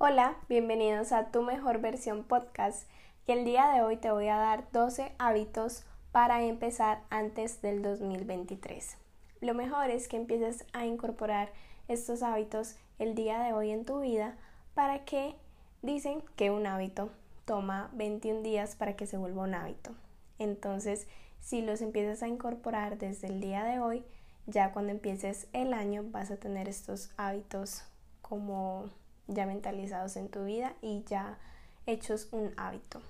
[0.00, 2.88] Hola, bienvenidos a Tu Mejor Versión Podcast
[3.26, 5.82] y el día de hoy te voy a dar 12 hábitos
[6.12, 8.96] para empezar antes del 2023.
[9.40, 11.50] Lo mejor es que empieces a incorporar
[11.88, 14.36] estos hábitos el día de hoy en tu vida
[14.74, 15.34] para que
[15.82, 17.10] dicen que un hábito
[17.44, 19.96] toma 21 días para que se vuelva un hábito.
[20.38, 21.08] Entonces,
[21.40, 24.04] si los empiezas a incorporar desde el día de hoy,
[24.46, 27.82] ya cuando empieces el año vas a tener estos hábitos
[28.22, 28.90] como
[29.28, 31.38] ya mentalizados en tu vida y ya
[31.86, 33.00] hechos un hábito.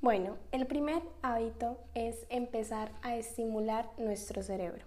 [0.00, 4.86] Bueno, el primer hábito es empezar a estimular nuestro cerebro.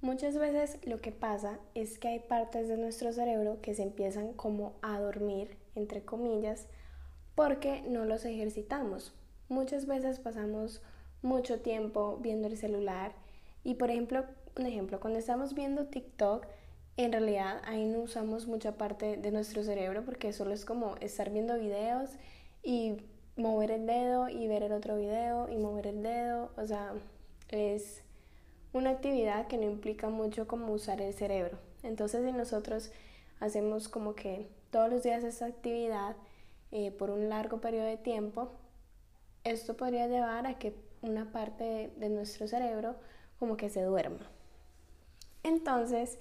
[0.00, 4.32] Muchas veces lo que pasa es que hay partes de nuestro cerebro que se empiezan
[4.32, 6.66] como a dormir, entre comillas,
[7.34, 9.14] porque no los ejercitamos.
[9.48, 10.82] Muchas veces pasamos
[11.22, 13.12] mucho tiempo viendo el celular
[13.62, 14.24] y por ejemplo,
[14.56, 16.46] un ejemplo, cuando estamos viendo TikTok,
[17.02, 21.30] en realidad ahí no usamos mucha parte de nuestro cerebro porque solo es como estar
[21.30, 22.10] viendo videos
[22.62, 22.96] y
[23.36, 26.92] mover el dedo y ver el otro video y mover el dedo, o sea,
[27.48, 28.02] es
[28.72, 31.58] una actividad que no implica mucho como usar el cerebro.
[31.82, 32.92] Entonces si nosotros
[33.40, 36.16] hacemos como que todos los días esa actividad
[36.70, 38.52] eh, por un largo periodo de tiempo,
[39.44, 42.96] esto podría llevar a que una parte de nuestro cerebro
[43.38, 44.30] como que se duerma.
[45.42, 46.18] Entonces,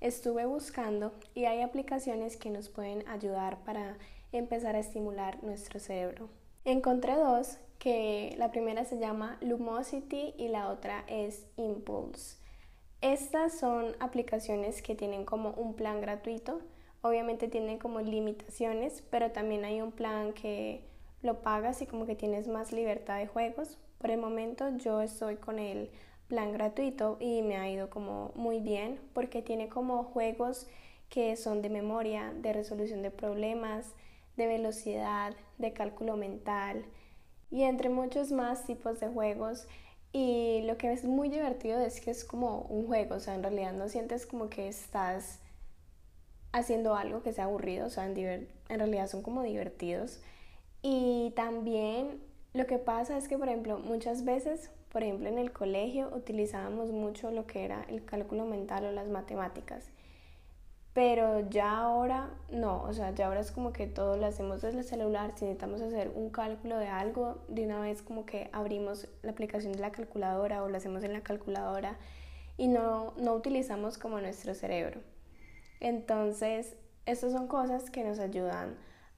[0.00, 3.96] estuve buscando y hay aplicaciones que nos pueden ayudar para
[4.32, 6.28] empezar a estimular nuestro cerebro.
[6.64, 12.36] Encontré dos, que la primera se llama Lumosity y la otra es Impulse.
[13.00, 16.60] Estas son aplicaciones que tienen como un plan gratuito,
[17.00, 20.82] obviamente tienen como limitaciones, pero también hay un plan que
[21.22, 23.78] lo pagas y como que tienes más libertad de juegos.
[23.98, 25.90] Por el momento yo estoy con el
[26.28, 30.68] plan gratuito y me ha ido como muy bien porque tiene como juegos
[31.08, 33.94] que son de memoria, de resolución de problemas,
[34.36, 36.84] de velocidad, de cálculo mental
[37.50, 39.66] y entre muchos más tipos de juegos.
[40.12, 43.42] Y lo que es muy divertido es que es como un juego, o sea, en
[43.42, 45.40] realidad no sientes como que estás
[46.52, 48.16] haciendo algo que sea aburrido, o sea, en,
[48.68, 50.20] en realidad son como divertidos.
[50.82, 52.22] Y también
[52.54, 56.90] lo que pasa es que, por ejemplo, muchas veces por ejemplo, en el colegio utilizábamos
[56.90, 59.90] mucho lo que era el cálculo mental o las matemáticas.
[60.94, 64.78] Pero ya ahora no, o sea, ya ahora es como que todo lo hacemos desde
[64.78, 65.32] el celular.
[65.36, 69.72] Si necesitamos hacer un cálculo de algo, de una vez como que abrimos la aplicación
[69.72, 71.98] de la calculadora o lo hacemos en la calculadora
[72.56, 75.00] y no, no utilizamos como nuestro cerebro.
[75.80, 78.76] Entonces, estas son cosas que nos ayudan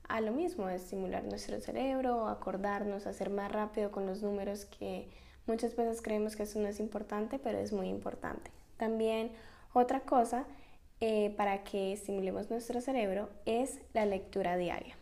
[0.08, 4.66] a lo mismo, a estimular nuestro cerebro, acordarnos, a hacer más rápido con los números
[4.66, 5.08] que
[5.50, 8.52] Muchas veces creemos que eso no es importante, pero es muy importante.
[8.76, 9.32] También
[9.72, 10.44] otra cosa
[11.00, 14.94] eh, para que estimulemos nuestro cerebro es la lectura diaria.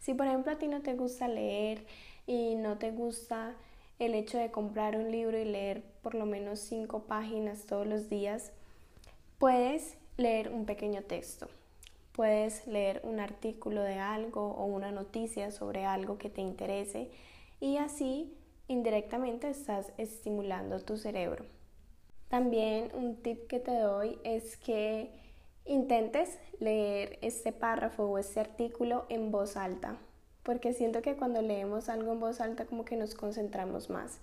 [0.00, 1.86] Si por ejemplo a ti no te gusta leer
[2.26, 3.54] y no te gusta
[4.00, 8.08] el hecho de comprar un libro y leer por lo menos cinco páginas todos los
[8.08, 8.50] días,
[9.38, 11.46] puedes leer un pequeño texto.
[12.10, 17.08] Puedes leer un artículo de algo o una noticia sobre algo que te interese
[17.60, 18.34] y así
[18.72, 21.44] indirectamente estás estimulando tu cerebro.
[22.28, 25.10] También un tip que te doy es que
[25.66, 29.98] intentes leer este párrafo o este artículo en voz alta,
[30.42, 34.18] porque siento que cuando leemos algo en voz alta como que nos concentramos más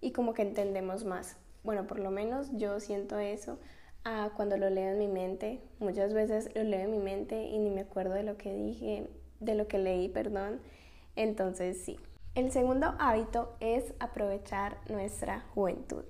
[0.00, 1.36] y como que entendemos más.
[1.64, 3.58] Bueno, por lo menos yo siento eso
[4.04, 5.60] ah, cuando lo leo en mi mente.
[5.80, 9.08] Muchas veces lo leo en mi mente y ni me acuerdo de lo que dije,
[9.40, 10.60] de lo que leí, perdón.
[11.16, 11.98] Entonces sí,
[12.36, 16.04] el segundo hábito es aprovechar nuestra juventud.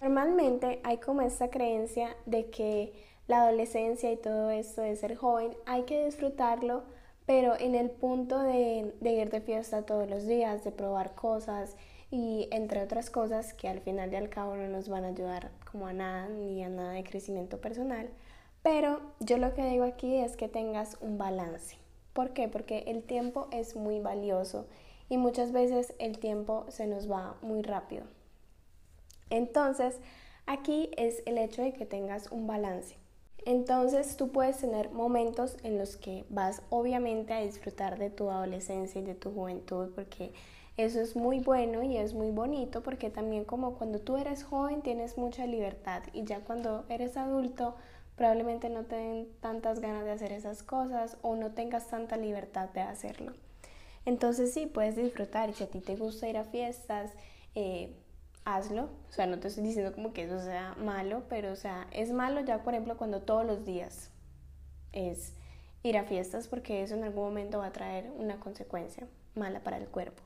[0.00, 2.92] Normalmente hay como esta creencia de que
[3.26, 6.84] la adolescencia y todo esto de ser joven hay que disfrutarlo,
[7.26, 11.76] pero en el punto de, ir de fiesta todos los días, de probar cosas
[12.12, 15.50] y entre otras cosas que al final y al cabo no nos van a ayudar
[15.70, 18.08] como a nada ni a nada de crecimiento personal.
[18.62, 21.76] Pero yo lo que digo aquí es que tengas un balance.
[22.12, 22.46] ¿Por qué?
[22.46, 24.66] Porque el tiempo es muy valioso
[25.12, 28.04] y muchas veces el tiempo se nos va muy rápido.
[29.28, 30.00] Entonces,
[30.46, 32.96] aquí es el hecho de que tengas un balance.
[33.44, 39.02] Entonces tú puedes tener momentos en los que vas obviamente a disfrutar de tu adolescencia
[39.02, 40.32] y de tu juventud porque
[40.78, 44.80] eso es muy bueno y es muy bonito porque también como cuando tú eres joven
[44.80, 47.74] tienes mucha libertad y ya cuando eres adulto
[48.16, 52.70] probablemente no te den tantas ganas de hacer esas cosas o no tengas tanta libertad
[52.70, 53.34] de hacerlo.
[54.04, 57.12] Entonces sí, puedes disfrutar y si a ti te gusta ir a fiestas,
[57.54, 57.94] eh,
[58.44, 58.88] hazlo.
[59.08, 62.12] O sea, no te estoy diciendo como que eso sea malo, pero o sea, es
[62.12, 64.10] malo ya, por ejemplo, cuando todos los días
[64.92, 65.34] es
[65.82, 69.76] ir a fiestas porque eso en algún momento va a traer una consecuencia mala para
[69.76, 70.22] el cuerpo.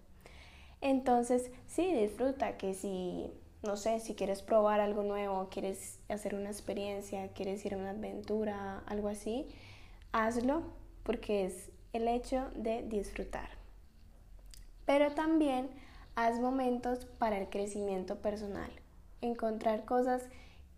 [0.81, 3.31] Entonces, sí, disfruta que si,
[3.63, 7.91] no sé, si quieres probar algo nuevo, quieres hacer una experiencia, quieres ir a una
[7.91, 9.47] aventura, algo así,
[10.13, 10.63] hazlo
[11.03, 13.49] porque es el hecho de disfrutar.
[14.87, 15.69] Pero también
[16.15, 18.71] haz momentos para el crecimiento personal,
[19.21, 20.23] encontrar cosas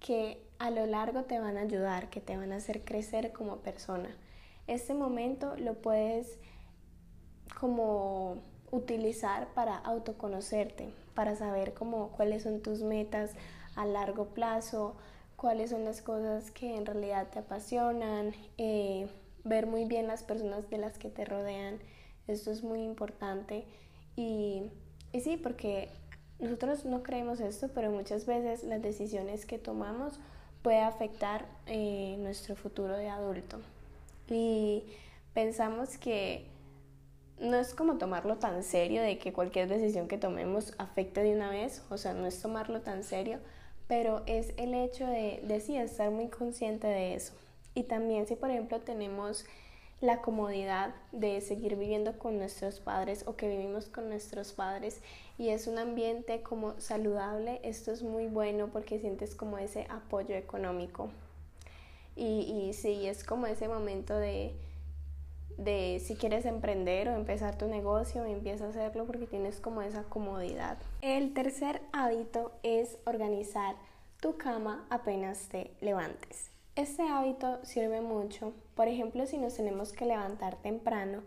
[0.00, 3.58] que a lo largo te van a ayudar, que te van a hacer crecer como
[3.58, 4.10] persona.
[4.66, 6.38] Este momento lo puedes
[7.60, 8.38] como
[8.70, 13.32] utilizar para autoconocerte, para saber cómo, cuáles son tus metas
[13.76, 14.96] a largo plazo,
[15.36, 19.08] cuáles son las cosas que en realidad te apasionan, eh,
[19.44, 21.78] ver muy bien las personas de las que te rodean.
[22.26, 23.64] Esto es muy importante.
[24.18, 24.64] Y,
[25.12, 25.90] y sí, porque
[26.40, 30.18] nosotros no creemos esto, pero muchas veces las decisiones que tomamos
[30.62, 33.60] puede afectar eh, nuestro futuro de adulto.
[34.28, 34.82] Y
[35.34, 36.46] pensamos que
[37.38, 41.50] no es como tomarlo tan serio de que cualquier decisión que tomemos afecte de una
[41.50, 43.38] vez, o sea, no es tomarlo tan serio,
[43.86, 47.34] pero es el hecho de, de sí, estar muy consciente de eso.
[47.72, 49.44] Y también si, por ejemplo, tenemos
[50.00, 55.00] la comodidad de seguir viviendo con nuestros padres o que vivimos con nuestros padres
[55.38, 60.36] y es un ambiente como saludable, esto es muy bueno porque sientes como ese apoyo
[60.36, 61.10] económico.
[62.14, 64.52] Y, y sí, es como ese momento de,
[65.56, 70.04] de si quieres emprender o empezar tu negocio, empieza a hacerlo porque tienes como esa
[70.04, 70.78] comodidad.
[71.00, 73.76] El tercer hábito es organizar
[74.20, 76.50] tu cama apenas te levantes.
[76.78, 81.24] Este hábito sirve mucho, por ejemplo, si nos tenemos que levantar temprano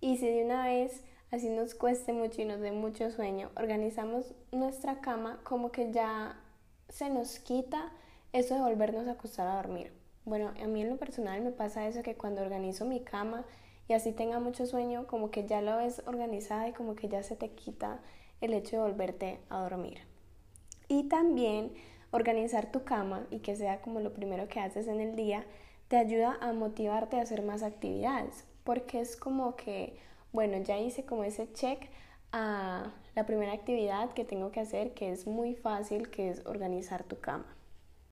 [0.00, 4.32] y si de una vez así nos cueste mucho y nos dé mucho sueño, organizamos
[4.52, 6.40] nuestra cama como que ya
[6.88, 7.92] se nos quita
[8.32, 9.92] eso de volvernos a acostar a dormir.
[10.24, 13.44] Bueno, a mí en lo personal me pasa eso que cuando organizo mi cama
[13.88, 17.22] y así tenga mucho sueño, como que ya lo ves organizada y como que ya
[17.22, 18.00] se te quita
[18.40, 19.98] el hecho de volverte a dormir.
[20.88, 21.74] Y también
[22.10, 25.44] organizar tu cama y que sea como lo primero que haces en el día,
[25.88, 29.96] te ayuda a motivarte a hacer más actividades, porque es como que,
[30.32, 31.88] bueno, ya hice como ese check
[32.32, 37.04] a la primera actividad que tengo que hacer, que es muy fácil, que es organizar
[37.04, 37.46] tu cama.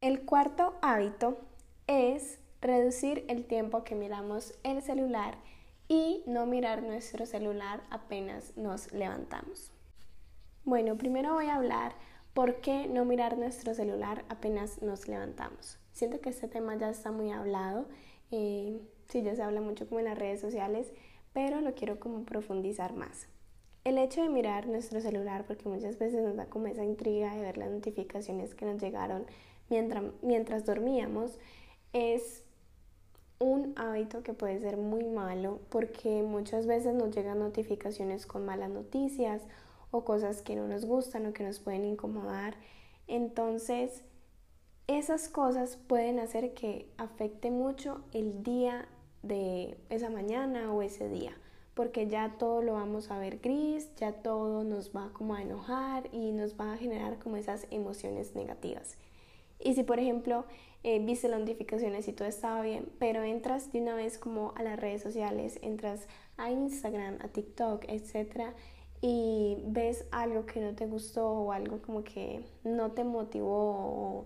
[0.00, 1.38] El cuarto hábito
[1.86, 5.36] es reducir el tiempo que miramos el celular
[5.88, 9.70] y no mirar nuestro celular apenas nos levantamos.
[10.64, 11.94] Bueno, primero voy a hablar
[12.34, 15.78] por qué no mirar nuestro celular apenas nos levantamos.
[15.92, 17.86] Siento que este tema ya está muy hablado,
[18.32, 20.92] eh, sí, ya se habla mucho como en las redes sociales,
[21.32, 23.28] pero lo quiero como profundizar más.
[23.84, 27.42] El hecho de mirar nuestro celular, porque muchas veces nos da como esa intriga de
[27.42, 29.26] ver las notificaciones que nos llegaron
[29.68, 31.38] mientras, mientras dormíamos,
[31.92, 32.42] es
[33.38, 38.70] un hábito que puede ser muy malo porque muchas veces nos llegan notificaciones con malas
[38.70, 39.42] noticias
[39.94, 42.56] o cosas que no nos gustan o que nos pueden incomodar.
[43.06, 44.02] Entonces,
[44.88, 48.88] esas cosas pueden hacer que afecte mucho el día
[49.22, 51.32] de esa mañana o ese día,
[51.74, 56.08] porque ya todo lo vamos a ver gris, ya todo nos va como a enojar
[56.12, 58.98] y nos va a generar como esas emociones negativas.
[59.60, 60.44] Y si por ejemplo
[60.82, 64.64] eh, viste las notificaciones y todo estaba bien, pero entras de una vez como a
[64.64, 68.52] las redes sociales, entras a Instagram, a TikTok, etc.
[69.06, 74.24] y ves algo que no te gustó o algo como que no te motivó o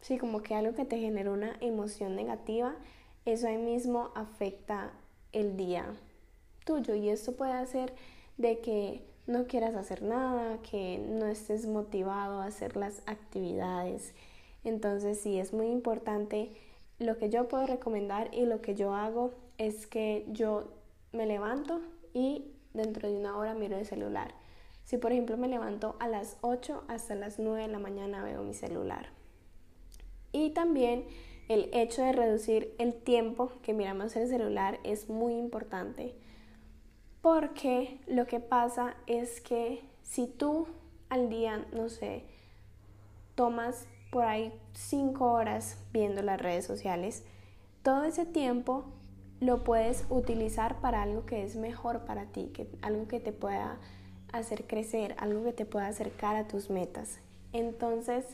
[0.00, 2.76] sí, como que algo que te generó una emoción negativa,
[3.24, 4.92] eso ahí mismo afecta
[5.32, 5.86] el día
[6.64, 7.92] tuyo y esto puede hacer
[8.36, 14.14] de que no quieras hacer nada, que no estés motivado a hacer las actividades
[14.64, 16.50] entonces sí, es muy importante.
[16.98, 20.68] Lo que yo puedo recomendar y lo que yo hago es que yo
[21.12, 21.80] me levanto
[22.12, 22.44] y
[22.74, 24.34] dentro de una hora miro el celular.
[24.84, 28.42] Si por ejemplo me levanto a las 8 hasta las 9 de la mañana veo
[28.42, 29.10] mi celular.
[30.32, 31.04] Y también
[31.48, 36.14] el hecho de reducir el tiempo que miramos el celular es muy importante
[37.20, 40.68] porque lo que pasa es que si tú
[41.08, 42.24] al día, no sé,
[43.34, 47.24] tomas por ahí cinco horas viendo las redes sociales,
[47.82, 48.84] todo ese tiempo
[49.40, 53.78] lo puedes utilizar para algo que es mejor para ti, que, algo que te pueda
[54.32, 57.20] hacer crecer, algo que te pueda acercar a tus metas.
[57.52, 58.24] Entonces,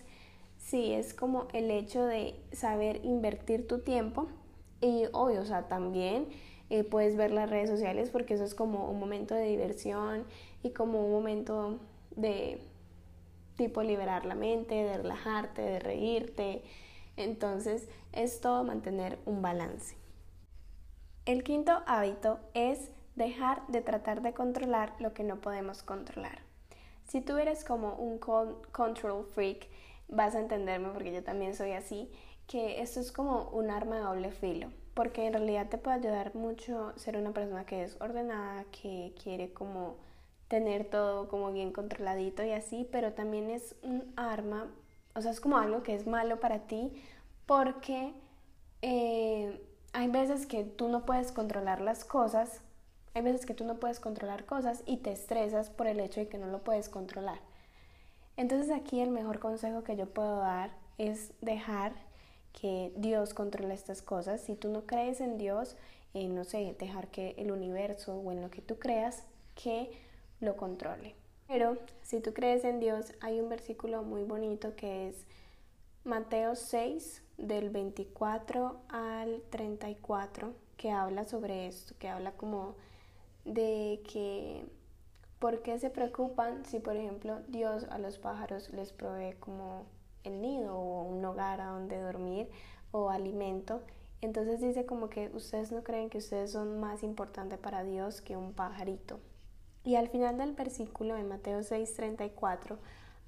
[0.58, 4.28] sí, es como el hecho de saber invertir tu tiempo
[4.80, 6.26] y obvio, o sea, también
[6.70, 10.25] eh, puedes ver las redes sociales porque eso es como un momento de diversión
[10.62, 11.78] y como un momento
[12.16, 12.61] de
[13.56, 16.62] tipo liberar la mente, de relajarte, de reírte.
[17.16, 19.96] Entonces es todo mantener un balance.
[21.26, 26.40] El quinto hábito es dejar de tratar de controlar lo que no podemos controlar.
[27.04, 29.66] Si tú eres como un control freak,
[30.09, 32.11] vas a entenderme porque yo también soy así,
[32.47, 36.35] que esto es como un arma de doble filo, porque en realidad te puede ayudar
[36.35, 39.97] mucho ser una persona que es ordenada, que quiere como
[40.49, 44.71] tener todo como bien controladito y así, pero también es un arma,
[45.14, 46.93] o sea, es como algo que es malo para ti
[47.47, 48.12] porque
[48.83, 49.59] eh,
[49.94, 52.60] hay veces que tú no puedes controlar las cosas,
[53.14, 56.28] hay veces que tú no puedes controlar cosas y te estresas por el hecho de
[56.28, 57.38] que no lo puedes controlar.
[58.36, 61.92] Entonces aquí el mejor consejo que yo puedo dar es dejar
[62.52, 64.40] que Dios controle estas cosas.
[64.40, 65.76] Si tú no crees en Dios,
[66.12, 69.24] eh, no sé, dejar que el universo o en lo que tú creas
[69.54, 69.92] que
[70.40, 71.14] lo controle.
[71.46, 75.24] Pero si tú crees en Dios, hay un versículo muy bonito que es
[76.02, 82.75] Mateo 6, del 24 al 34, que habla sobre esto, que habla como
[83.45, 84.67] de que
[85.38, 89.87] ¿por qué se preocupan si, por ejemplo, Dios a los pájaros les provee como
[90.25, 92.49] el nido o un hogar a donde dormir
[92.91, 93.83] o alimento.
[94.21, 98.37] Entonces dice como que ustedes no creen que ustedes son más importantes para Dios que
[98.37, 99.21] un pajarito.
[99.85, 102.79] Y al final del versículo de Mateo 6:34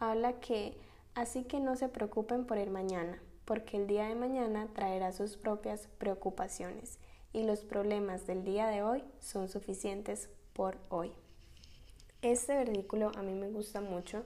[0.01, 0.77] habla que
[1.15, 5.37] así que no se preocupen por el mañana, porque el día de mañana traerá sus
[5.37, 6.99] propias preocupaciones
[7.33, 11.13] y los problemas del día de hoy son suficientes por hoy.
[12.23, 14.25] Este versículo a mí me gusta mucho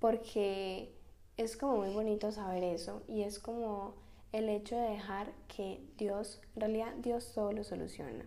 [0.00, 0.92] porque
[1.36, 3.94] es como muy bonito saber eso y es como
[4.32, 8.26] el hecho de dejar que Dios, en realidad Dios todo lo soluciona.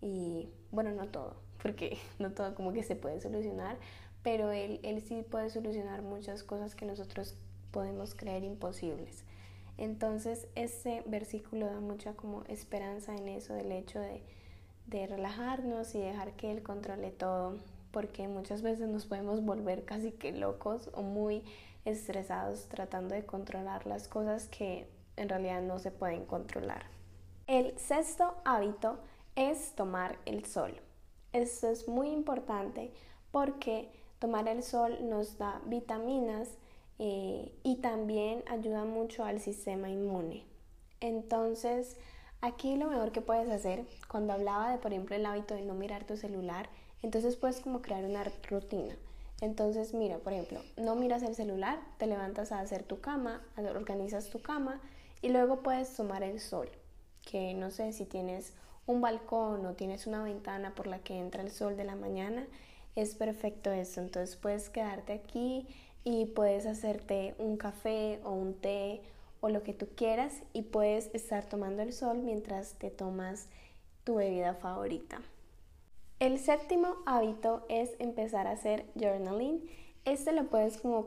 [0.00, 3.78] Y bueno, no todo, porque no todo como que se puede solucionar,
[4.24, 7.36] pero Él, él sí puede solucionar muchas cosas que nosotros
[7.70, 9.24] podemos creer imposibles.
[9.78, 14.22] Entonces, ese versículo da mucha como esperanza en eso, del hecho de,
[14.86, 17.58] de relajarnos y dejar que Él controle todo,
[17.90, 21.42] porque muchas veces nos podemos volver casi que locos o muy
[21.84, 24.86] estresados tratando de controlar las cosas que
[25.16, 26.86] en realidad no se pueden controlar.
[27.46, 28.98] El sexto hábito
[29.36, 30.80] es tomar el sol.
[31.32, 32.92] Esto es muy importante
[33.30, 36.48] porque tomar el sol nos da vitaminas
[37.04, 40.44] eh, y también ayuda mucho al sistema inmune.
[41.00, 41.96] Entonces,
[42.40, 45.74] aquí lo mejor que puedes hacer, cuando hablaba de, por ejemplo, el hábito de no
[45.74, 46.68] mirar tu celular,
[47.02, 48.94] entonces puedes como crear una rutina.
[49.40, 54.30] Entonces, mira, por ejemplo, no miras el celular, te levantas a hacer tu cama, organizas
[54.30, 54.80] tu cama
[55.22, 56.68] y luego puedes tomar el sol,
[57.28, 58.52] que no sé si tienes
[58.86, 62.46] un balcón o tienes una ventana por la que entra el sol de la mañana,
[62.94, 64.00] es perfecto eso.
[64.00, 65.66] Entonces puedes quedarte aquí
[66.04, 69.02] y puedes hacerte un café o un té
[69.40, 73.48] o lo que tú quieras y puedes estar tomando el sol mientras te tomas
[74.04, 75.20] tu bebida favorita.
[76.18, 79.68] El séptimo hábito es empezar a hacer journaling.
[80.04, 81.06] Este lo puedes como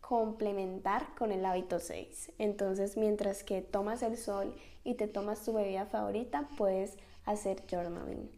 [0.00, 2.32] complementar con el hábito 6.
[2.38, 4.54] Entonces, mientras que tomas el sol
[4.84, 8.30] y te tomas tu bebida favorita, puedes hacer journaling.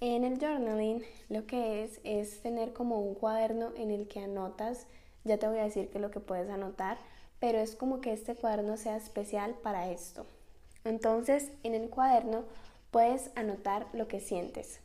[0.00, 4.86] En el journaling lo que es es tener como un cuaderno en el que anotas,
[5.28, 6.98] ya te voy a decir qué es lo que puedes anotar,
[7.38, 10.26] pero es como que este cuaderno sea especial para esto.
[10.84, 12.44] Entonces, en el cuaderno
[12.90, 14.80] puedes anotar lo que sientes,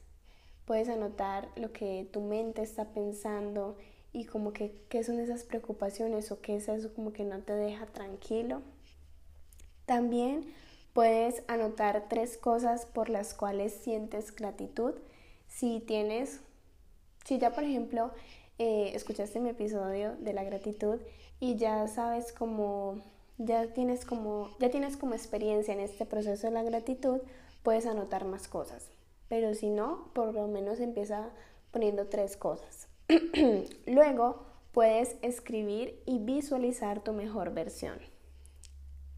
[0.65, 3.77] puedes anotar lo que tu mente está pensando
[4.11, 7.53] y como que qué son esas preocupaciones o qué es eso como que no te
[7.53, 8.61] deja tranquilo.
[9.85, 10.53] También
[10.93, 14.93] puedes anotar tres cosas por las cuales sientes gratitud.
[15.47, 16.41] Si tienes,
[17.25, 18.11] si ya por ejemplo
[18.59, 20.99] eh, escuchaste mi episodio de la gratitud
[21.39, 23.01] y ya sabes cómo,
[23.37, 27.21] ya tienes como, ya tienes como experiencia en este proceso de la gratitud,
[27.63, 28.89] puedes anotar más cosas.
[29.27, 31.29] Pero si no, por lo menos empieza
[31.71, 32.87] poniendo tres cosas.
[33.87, 37.97] Luego puedes escribir y visualizar tu mejor versión.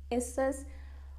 [0.10, 0.66] Esto es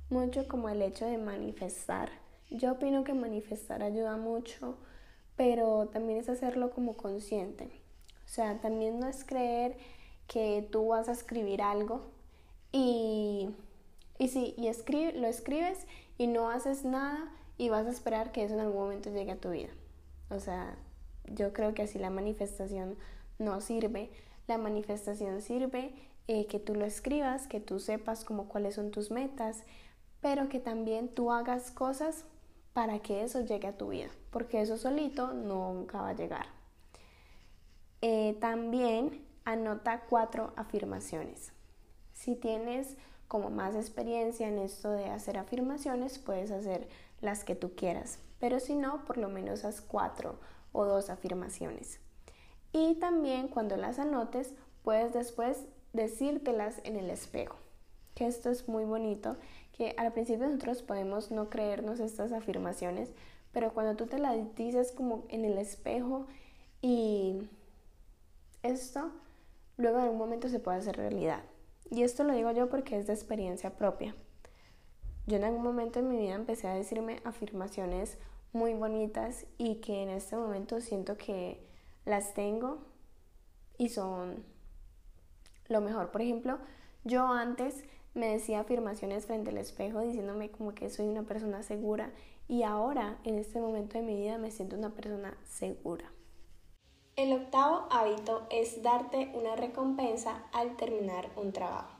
[0.08, 2.10] mucho como el hecho de manifestar.
[2.50, 4.78] Yo opino que manifestar ayuda mucho,
[5.36, 7.85] pero también es hacerlo como consciente.
[8.26, 9.78] O sea, también no es creer
[10.26, 12.02] que tú vas a escribir algo
[12.72, 13.48] y,
[14.18, 14.64] y sí, y
[15.18, 15.86] lo escribes
[16.18, 19.40] y no haces nada y vas a esperar que eso en algún momento llegue a
[19.40, 19.70] tu vida.
[20.28, 20.76] O sea,
[21.24, 22.96] yo creo que así la manifestación
[23.38, 24.10] no sirve.
[24.46, 25.94] La manifestación sirve
[26.28, 29.62] eh, que tú lo escribas, que tú sepas como cuáles son tus metas,
[30.20, 32.24] pero que también tú hagas cosas
[32.72, 36.55] para que eso llegue a tu vida, porque eso solito nunca va a llegar.
[38.02, 41.52] Eh, también anota cuatro afirmaciones.
[42.12, 42.96] Si tienes
[43.28, 46.88] como más experiencia en esto de hacer afirmaciones, puedes hacer
[47.20, 48.18] las que tú quieras.
[48.38, 50.38] Pero si no, por lo menos haz cuatro
[50.72, 52.00] o dos afirmaciones.
[52.72, 57.56] Y también cuando las anotes, puedes después decírtelas en el espejo.
[58.14, 59.36] Que esto es muy bonito,
[59.72, 63.12] que al principio nosotros podemos no creernos estas afirmaciones,
[63.52, 66.26] pero cuando tú te las dices como en el espejo
[66.82, 67.48] y
[68.66, 69.10] esto
[69.76, 71.42] luego en un momento se puede hacer realidad.
[71.90, 74.14] Y esto lo digo yo porque es de experiencia propia.
[75.26, 78.18] Yo en algún momento en mi vida empecé a decirme afirmaciones
[78.52, 81.60] muy bonitas y que en este momento siento que
[82.04, 82.78] las tengo
[83.76, 84.44] y son
[85.68, 86.10] lo mejor.
[86.10, 86.58] Por ejemplo,
[87.04, 92.10] yo antes me decía afirmaciones frente al espejo diciéndome como que soy una persona segura
[92.48, 96.10] y ahora en este momento de mi vida me siento una persona segura.
[97.16, 101.96] El octavo hábito es darte una recompensa al terminar un trabajo.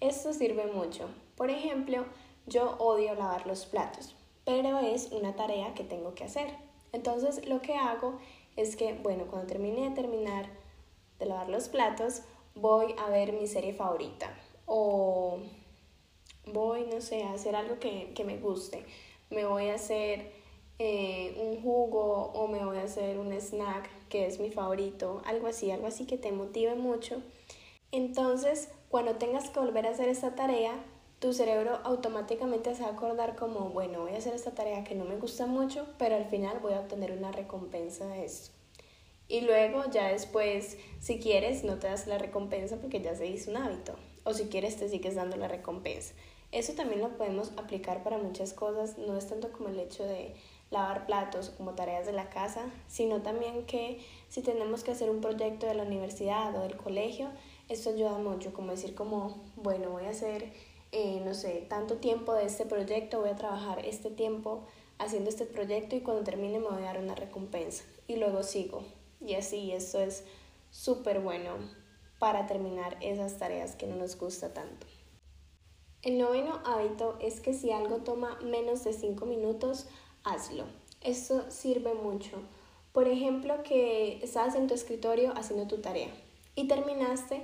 [0.00, 1.10] Esto sirve mucho.
[1.36, 2.06] Por ejemplo,
[2.46, 4.16] yo odio lavar los platos,
[4.46, 6.54] pero es una tarea que tengo que hacer.
[6.92, 8.18] Entonces lo que hago
[8.56, 10.46] es que, bueno, cuando termine de terminar
[11.18, 12.22] de lavar los platos,
[12.54, 15.36] voy a ver mi serie favorita o
[16.46, 18.86] voy, no sé, a hacer algo que, que me guste.
[19.28, 20.32] Me voy a hacer
[20.78, 25.46] eh, un jugo o me voy a hacer un snack que es mi favorito, algo
[25.46, 27.22] así, algo así que te motive mucho.
[27.92, 30.74] Entonces, cuando tengas que volver a hacer esta tarea,
[31.20, 34.94] tu cerebro automáticamente se va a acordar como, bueno, voy a hacer esta tarea que
[34.94, 38.50] no me gusta mucho, pero al final voy a obtener una recompensa de esto.
[39.28, 43.50] Y luego ya después, si quieres, no te das la recompensa porque ya se hizo
[43.50, 43.94] un hábito.
[44.24, 46.14] O si quieres, te sigues dando la recompensa.
[46.50, 48.98] Eso también lo podemos aplicar para muchas cosas.
[48.98, 50.34] No es tanto como el hecho de
[50.70, 55.20] lavar platos como tareas de la casa, sino también que si tenemos que hacer un
[55.20, 57.28] proyecto de la universidad o del colegio,
[57.68, 60.52] esto ayuda mucho, como decir como, bueno, voy a hacer,
[60.92, 64.64] eh, no sé, tanto tiempo de este proyecto, voy a trabajar este tiempo
[64.98, 68.84] haciendo este proyecto y cuando termine me voy a dar una recompensa y luego sigo.
[69.20, 70.24] Y así, esto es
[70.70, 71.54] súper bueno
[72.18, 74.86] para terminar esas tareas que no nos gusta tanto.
[76.02, 79.86] El noveno hábito es que si algo toma menos de 5 minutos,
[80.24, 80.64] hazlo.
[81.00, 82.38] Esto sirve mucho.
[82.92, 86.10] Por ejemplo, que estás en tu escritorio haciendo tu tarea
[86.54, 87.42] y terminaste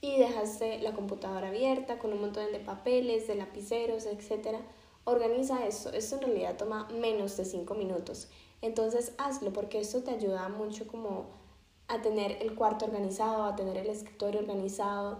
[0.00, 4.58] y dejaste la computadora abierta con un montón de papeles, de lapiceros, etc.
[5.04, 5.92] Organiza esto.
[5.92, 8.28] Esto en realidad toma menos de 5 minutos.
[8.62, 11.26] Entonces hazlo porque esto te ayuda mucho como
[11.88, 15.18] a tener el cuarto organizado, a tener el escritorio organizado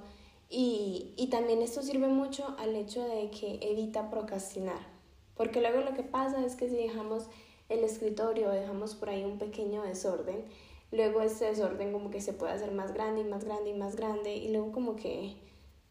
[0.48, 4.95] y, y también esto sirve mucho al hecho de que evita procrastinar.
[5.36, 7.26] Porque luego lo que pasa es que si dejamos
[7.68, 10.44] el escritorio o dejamos por ahí un pequeño desorden,
[10.92, 13.96] luego este desorden como que se puede hacer más grande y más grande y más
[13.96, 15.34] grande y luego como que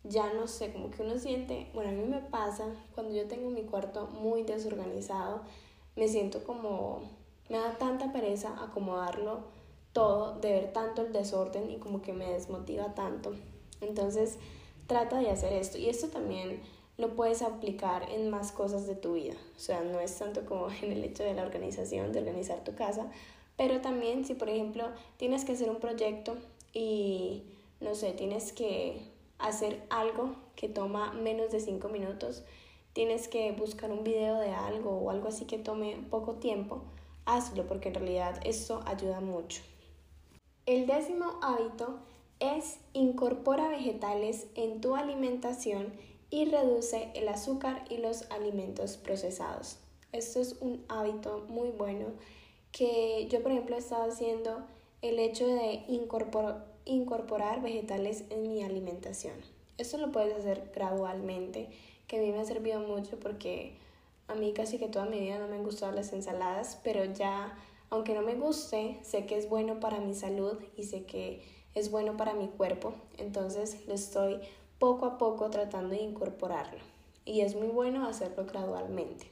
[0.03, 3.49] ya no sé, como que uno siente, bueno, a mí me pasa cuando yo tengo
[3.49, 5.41] mi cuarto muy desorganizado,
[5.95, 7.01] me siento como,
[7.49, 9.55] me da tanta pereza acomodarlo
[9.93, 13.33] todo, de ver tanto el desorden y como que me desmotiva tanto.
[13.81, 14.37] Entonces,
[14.87, 15.77] trata de hacer esto.
[15.77, 16.61] Y esto también
[16.97, 19.35] lo puedes aplicar en más cosas de tu vida.
[19.55, 22.75] O sea, no es tanto como en el hecho de la organización, de organizar tu
[22.75, 23.07] casa,
[23.57, 24.85] pero también si, por ejemplo,
[25.17, 26.35] tienes que hacer un proyecto
[26.73, 27.43] y,
[27.79, 29.01] no sé, tienes que
[29.37, 32.43] hacer algo que toma menos de cinco minutos,
[32.93, 36.81] tienes que buscar un video de algo o algo así que tome poco tiempo,
[37.25, 39.61] hazlo porque en realidad eso ayuda mucho.
[40.65, 41.99] El décimo hábito
[42.39, 45.93] es incorpora vegetales en tu alimentación
[46.29, 49.77] y reduce el azúcar y los alimentos procesados.
[50.11, 52.07] Esto es un hábito muy bueno
[52.71, 54.65] que yo, por ejemplo, he estado haciendo
[55.01, 55.83] el hecho de
[56.85, 59.35] incorporar vegetales en mi alimentación.
[59.77, 61.69] Esto lo puedes hacer gradualmente,
[62.07, 63.77] que a mí me ha servido mucho porque
[64.27, 67.57] a mí casi que toda mi vida no me han gustado las ensaladas, pero ya,
[67.89, 71.43] aunque no me guste, sé que es bueno para mi salud y sé que
[71.75, 74.39] es bueno para mi cuerpo, entonces lo estoy
[74.79, 76.79] poco a poco tratando de incorporarlo
[77.25, 79.31] y es muy bueno hacerlo gradualmente.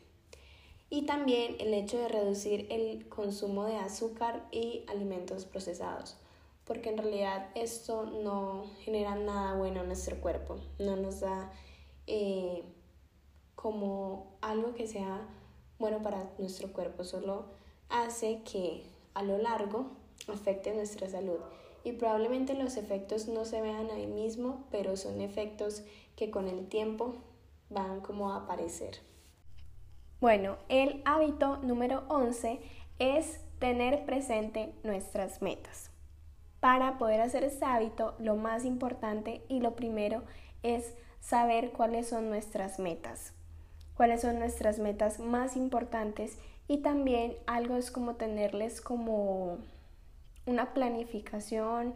[0.90, 6.18] Y también el hecho de reducir el consumo de azúcar y alimentos procesados,
[6.66, 11.52] porque en realidad esto no genera nada bueno en nuestro cuerpo, no nos da
[12.06, 12.64] eh,
[13.56, 15.28] como algo que sea
[15.80, 17.46] bueno para nuestro cuerpo, solo
[17.90, 19.88] hace que a lo largo
[20.28, 21.40] afecte nuestra salud
[21.84, 25.84] y probablemente los efectos no se vean ahí mismo, pero son efectos
[26.16, 27.16] que con el tiempo
[27.70, 29.00] van como a aparecer.
[30.22, 32.62] Bueno, el hábito número 11
[33.00, 35.90] es tener presente nuestras metas.
[36.60, 40.24] Para poder hacer este hábito, lo más importante y lo primero
[40.62, 43.34] es saber cuáles son nuestras metas,
[43.96, 49.58] cuáles son nuestras metas más importantes y también algo es como tenerles como
[50.46, 51.96] una planificación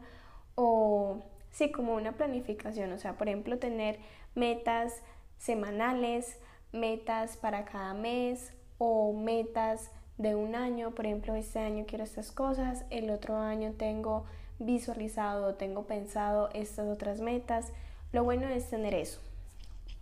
[0.56, 4.00] o sí, como una planificación, o sea, por ejemplo, tener
[4.36, 5.02] metas
[5.38, 6.38] semanales,
[6.72, 12.32] metas para cada mes o metas de un año, por ejemplo, este año quiero estas
[12.32, 14.26] cosas, el otro año tengo
[14.60, 17.72] visualizado, tengo pensado estas otras metas.
[18.12, 19.20] Lo bueno es tener eso,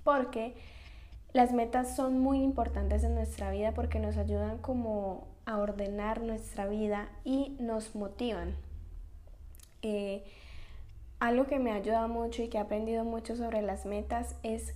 [0.04, 0.56] porque
[1.34, 6.68] las metas son muy importantes en nuestra vida porque nos ayudan como a ordenar nuestra
[6.68, 8.56] vida y nos motivan.
[9.82, 10.24] Eh,
[11.20, 14.74] algo que me ha ayudado mucho y que he aprendido mucho sobre las metas es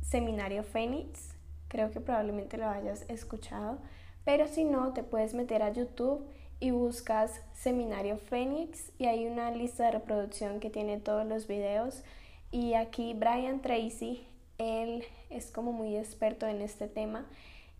[0.00, 1.34] Seminario Fénix.
[1.68, 3.78] Creo que probablemente lo hayas escuchado.
[4.24, 6.24] Pero si no, te puedes meter a YouTube
[6.60, 12.04] y buscas Seminario Fénix y hay una lista de reproducción que tiene todos los videos.
[12.52, 14.24] Y aquí Brian Tracy,
[14.58, 17.26] él es como muy experto en este tema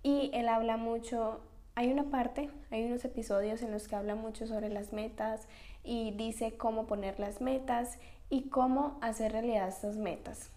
[0.03, 1.40] y él habla mucho,
[1.75, 5.49] hay una parte, hay unos episodios en los que habla mucho sobre las metas
[5.85, 10.51] y dice cómo poner las metas y cómo hacer realidad estas metas.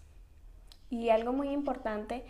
[0.90, 2.24] Y algo muy importante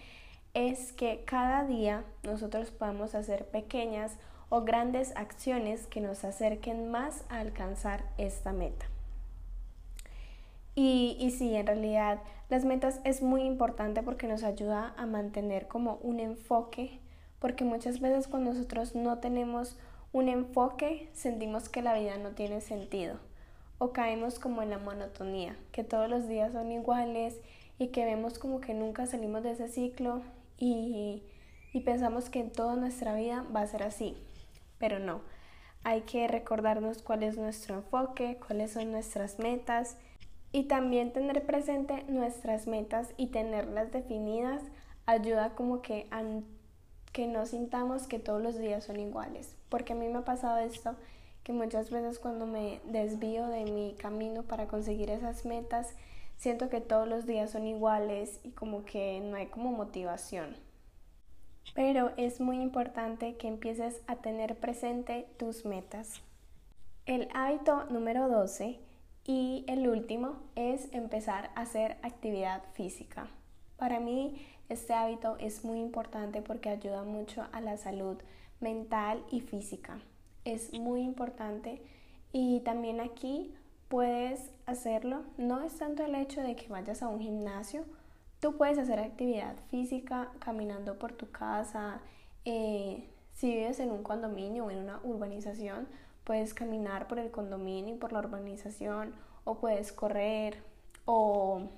[0.55, 4.17] es que cada día nosotros podamos hacer pequeñas
[4.49, 8.87] o grandes acciones que nos acerquen más a alcanzar esta meta.
[10.75, 15.67] Y, y sí, en realidad las metas es muy importante porque nos ayuda a mantener
[15.69, 17.01] como un enfoque,
[17.39, 19.77] porque muchas veces cuando nosotros no tenemos
[20.13, 23.19] un enfoque sentimos que la vida no tiene sentido
[23.79, 27.39] o caemos como en la monotonía, que todos los días son iguales
[27.79, 30.23] y que vemos como que nunca salimos de ese ciclo
[30.59, 31.23] y,
[31.85, 34.17] pensamos que toda nuestra vida va a ser así,
[34.79, 35.21] pero no.
[35.85, 39.99] Hay que recordarnos cuál es nuestro enfoque, cuáles son nuestras metas
[40.53, 44.63] y también tener presente nuestras metas y tenerlas definidas
[45.05, 46.07] ayuda como que
[47.17, 49.57] que no sintamos que todos los días son iguales.
[49.71, 50.97] Porque a mí me ha pasado esto,
[51.45, 55.95] que muchas veces cuando me desvío de mi camino para conseguir esas metas,
[56.37, 60.59] siento que todos los días son iguales y como que no hay como motivación.
[61.75, 66.21] Pero es muy importante que empieces a tener presente tus metas.
[67.07, 68.79] El hábito número 12
[69.25, 73.31] y el último es empezar a hacer actividad física.
[73.79, 74.37] Para mí
[74.69, 78.17] este hábito es muy importante porque ayuda mucho a la salud
[78.61, 80.01] mental y física.
[80.45, 81.83] Es muy importante
[82.33, 83.55] y también aquí
[83.89, 85.23] puedes hacerlo.
[85.39, 87.85] No es tanto el hecho de que vayas a un gimnasio,
[88.41, 92.01] tú puedes hacer actividad física caminando por tu casa.
[92.45, 95.87] Eh, si vives en un condominio o en una urbanización,
[96.25, 100.63] puedes caminar por el condominio y por la urbanización o puedes correr
[101.05, 101.69] o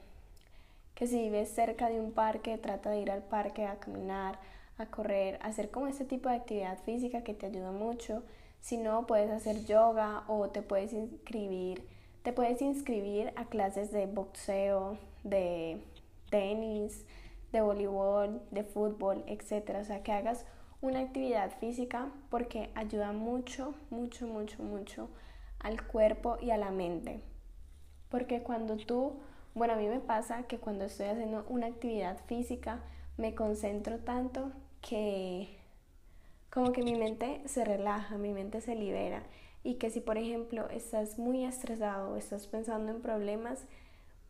[0.99, 4.41] que si vives cerca de un parque, trata de ir al parque a caminar,
[4.79, 8.25] a correr, hacer como este tipo de actividad física que te ayuda mucho.
[8.61, 11.85] Si no, puedes hacer yoga o te puedes inscribir
[12.23, 15.81] te puedes inscribir a clases de boxeo, de
[16.31, 17.07] tenis,
[17.53, 19.77] de voleibol, de fútbol, etc.
[19.81, 20.45] O sea, que hagas
[20.83, 25.09] una actividad física porque ayuda mucho, mucho, mucho, mucho
[25.59, 27.23] al cuerpo y a la mente.
[28.11, 29.21] Porque cuando tú,
[29.59, 32.81] bueno, a mí me pasa que cuando estoy haciendo una actividad física
[33.17, 35.49] me concentro tanto que
[36.51, 39.25] como que mi mente se relaja, mi mente se libera
[39.65, 43.65] y que si por ejemplo estás muy estresado o estás pensando en problemas,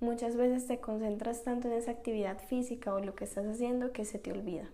[0.01, 4.05] muchas veces te concentras tanto en esa actividad física o lo que estás haciendo que
[4.05, 4.71] se te olvida.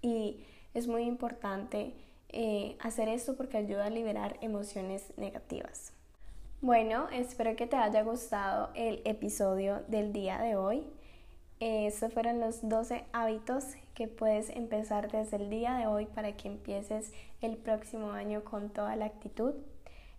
[0.00, 1.94] Y es muy importante
[2.28, 5.92] eh, hacer esto porque ayuda a liberar emociones negativas.
[6.62, 10.84] Bueno, espero que te haya gustado el episodio del día de hoy.
[11.58, 16.48] estos fueron los 12 hábitos que puedes empezar desde el día de hoy para que
[16.48, 19.54] empieces el próximo año con toda la actitud.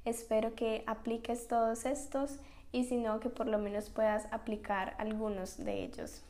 [0.04, 2.40] Espero que apliques todos estos
[2.72, 6.24] y si no, que por lo menos puedas aplicar algunos de ellos.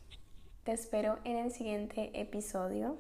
[0.66, 2.98] Te espero en el siguiente episodio.